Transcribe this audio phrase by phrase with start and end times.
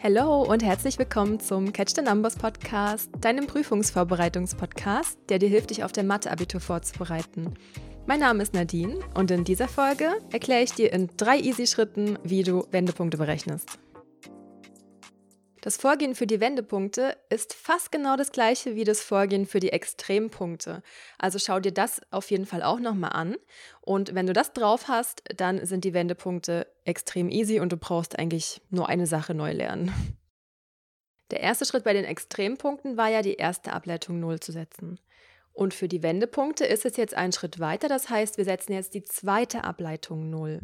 [0.00, 5.82] Hallo und herzlich willkommen zum Catch the Numbers Podcast, deinem Prüfungsvorbereitungspodcast, der dir hilft, dich
[5.82, 7.54] auf der Mathe-Abitur vorzubereiten.
[8.06, 12.44] Mein Name ist Nadine und in dieser Folge erkläre ich dir in drei Easy-Schritten, wie
[12.44, 13.80] du Wendepunkte berechnest.
[15.68, 19.70] Das Vorgehen für die Wendepunkte ist fast genau das gleiche wie das Vorgehen für die
[19.70, 20.82] Extrempunkte.
[21.18, 23.36] Also schau dir das auf jeden Fall auch nochmal an.
[23.82, 28.18] Und wenn du das drauf hast, dann sind die Wendepunkte extrem easy und du brauchst
[28.18, 29.92] eigentlich nur eine Sache neu lernen.
[31.32, 34.98] Der erste Schritt bei den Extrempunkten war ja die erste Ableitung 0 zu setzen.
[35.52, 37.88] Und für die Wendepunkte ist es jetzt ein Schritt weiter.
[37.88, 40.62] Das heißt, wir setzen jetzt die zweite Ableitung 0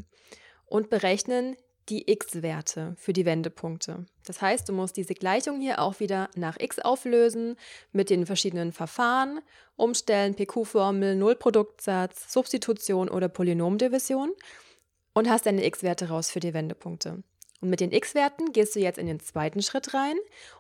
[0.65, 1.57] und berechnen
[1.89, 4.07] die x-Werte für die Wendepunkte.
[4.27, 7.57] Das heißt, du musst diese Gleichung hier auch wieder nach x auflösen
[7.93, 9.41] mit den verschiedenen Verfahren,
[9.77, 14.33] umstellen, PQ-Formel, Nullproduktsatz, Substitution oder Polynomdivision
[15.13, 17.23] und hast deine x-Werte raus für die Wendepunkte.
[17.61, 20.17] Und mit den x-Werten gehst du jetzt in den zweiten Schritt rein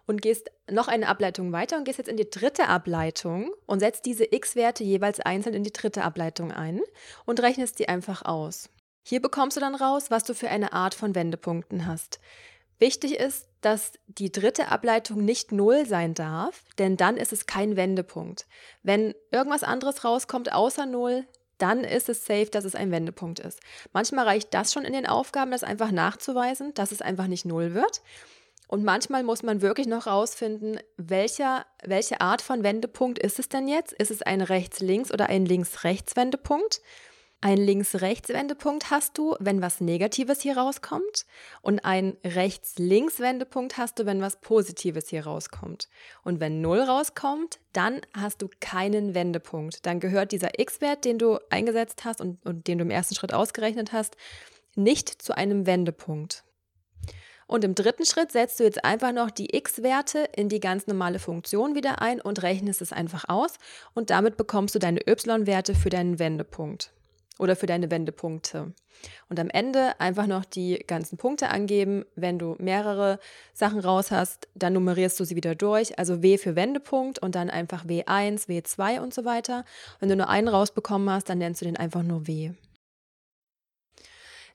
[0.06, 4.06] und gehst noch eine Ableitung weiter und gehst jetzt in die dritte Ableitung und setzt
[4.06, 6.81] diese x-Werte jeweils einzeln in die dritte Ableitung ein
[7.27, 8.70] und rechnest die einfach aus.
[9.06, 12.20] Hier bekommst du dann raus, was du für eine Art von Wendepunkten hast.
[12.78, 17.77] Wichtig ist, dass die dritte Ableitung nicht null sein darf, denn dann ist es kein
[17.77, 18.47] Wendepunkt.
[18.82, 21.27] Wenn irgendwas anderes rauskommt außer null,
[21.58, 23.60] dann ist es safe, dass es ein Wendepunkt ist.
[23.92, 27.75] Manchmal reicht das schon in den Aufgaben, das einfach nachzuweisen, dass es einfach nicht null
[27.75, 28.02] wird.
[28.69, 33.69] Und manchmal muss man wirklich noch rausfinden, welcher, welche Art von Wendepunkt ist es denn
[33.69, 33.92] jetzt?
[33.92, 36.80] Ist es ein Rechts-Links- oder ein Links-Rechts-Wendepunkt?
[37.45, 41.27] Ein Links-Rechts-Wendepunkt hast du, wenn was Negatives hier rauskommt.
[41.61, 45.91] Und ein Rechts-Links-Wendepunkt hast du, wenn was Positives hier rauskommt.
[46.22, 49.84] Und wenn 0 rauskommt, dann hast du keinen Wendepunkt.
[49.84, 53.34] Dann gehört dieser x-Wert, den du eingesetzt hast und, und den du im ersten Schritt
[53.34, 54.17] ausgerechnet hast,
[54.75, 56.45] nicht zu einem Wendepunkt.
[57.47, 61.19] Und im dritten Schritt setzt du jetzt einfach noch die x-Werte in die ganz normale
[61.19, 63.56] Funktion wieder ein und rechnest es einfach aus.
[63.93, 66.91] Und damit bekommst du deine y-Werte für deinen Wendepunkt
[67.39, 68.72] oder für deine Wendepunkte.
[69.28, 72.05] Und am Ende einfach noch die ganzen Punkte angeben.
[72.15, 73.19] Wenn du mehrere
[73.53, 75.99] Sachen raus hast, dann nummerierst du sie wieder durch.
[75.99, 79.65] Also W für Wendepunkt und dann einfach W1, W2 und so weiter.
[80.00, 82.53] Wenn du nur einen rausbekommen hast, dann nennst du den einfach nur W.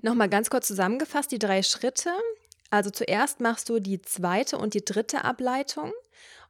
[0.02, 2.12] Nochmal ganz kurz zusammengefasst, die drei Schritte.
[2.70, 5.92] Also zuerst machst du die zweite und die dritte Ableitung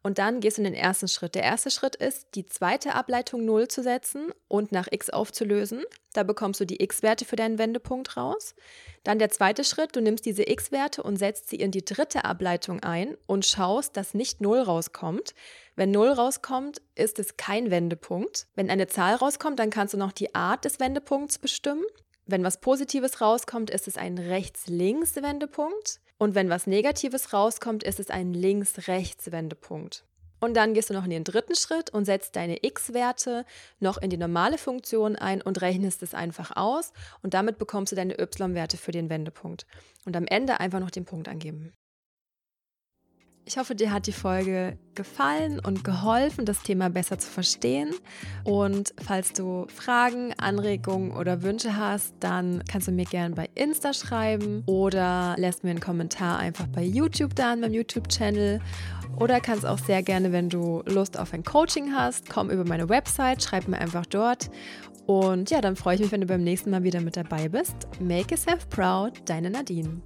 [0.01, 1.35] und dann gehst du in den ersten Schritt.
[1.35, 5.83] Der erste Schritt ist, die zweite Ableitung 0 zu setzen und nach x aufzulösen.
[6.13, 8.55] Da bekommst du die x-Werte für deinen Wendepunkt raus.
[9.03, 12.81] Dann der zweite Schritt, du nimmst diese x-Werte und setzt sie in die dritte Ableitung
[12.81, 15.33] ein und schaust, dass nicht 0 rauskommt.
[15.75, 18.47] Wenn 0 rauskommt, ist es kein Wendepunkt.
[18.55, 21.83] Wenn eine Zahl rauskommt, dann kannst du noch die Art des Wendepunkts bestimmen.
[22.25, 25.99] Wenn was Positives rauskommt, ist es ein Rechts-Links-Wendepunkt.
[26.19, 30.03] Und wenn was Negatives rauskommt, ist es ein Links-Rechts-Wendepunkt.
[30.41, 33.45] Und dann gehst du noch in den dritten Schritt und setzt deine x-Werte
[33.79, 36.91] noch in die normale Funktion ein und rechnest es einfach aus.
[37.21, 39.65] Und damit bekommst du deine y-Werte für den Wendepunkt.
[40.05, 41.73] Und am Ende einfach noch den Punkt angeben.
[43.49, 47.95] Ich hoffe, dir hat die Folge gefallen und geholfen, das Thema besser zu verstehen.
[48.43, 53.93] Und falls du Fragen, Anregungen oder Wünsche hast, dann kannst du mir gerne bei Insta
[53.93, 58.61] schreiben oder lässt mir einen Kommentar einfach bei YouTube da an meinem YouTube-Channel.
[59.17, 62.87] Oder kannst auch sehr gerne, wenn du Lust auf ein Coaching hast, komm über meine
[62.87, 64.51] Website, schreib mir einfach dort.
[65.07, 67.87] Und ja, dann freue ich mich, wenn du beim nächsten Mal wieder mit dabei bist.
[67.99, 70.03] Make yourself proud, deine Nadine.